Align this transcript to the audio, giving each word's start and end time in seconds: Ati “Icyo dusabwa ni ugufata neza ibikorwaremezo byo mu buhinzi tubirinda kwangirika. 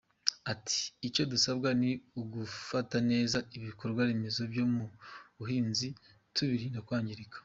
Ati 0.53 0.81
“Icyo 1.07 1.23
dusabwa 1.31 1.69
ni 1.81 1.91
ugufata 2.21 2.97
neza 3.11 3.37
ibikorwaremezo 3.57 4.41
byo 4.51 4.65
mu 4.73 4.85
buhinzi 5.37 5.87
tubirinda 6.35 6.79
kwangirika. 6.87 7.37